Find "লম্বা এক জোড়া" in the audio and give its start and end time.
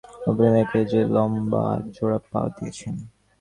1.13-2.19